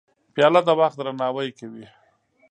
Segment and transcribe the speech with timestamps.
[0.33, 1.85] پیاله د وخت درناوی کوي.